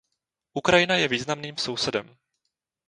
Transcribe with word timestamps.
Ukrajina 0.53 0.95
je 0.95 1.07
významným 1.07 1.57
sousedem. 1.57 2.17